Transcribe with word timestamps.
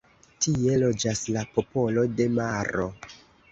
Tie 0.45 0.77
loĝas 0.83 1.21
la 1.37 1.45
popolo 1.59 2.07
de 2.17 2.29
maro. 2.41 2.91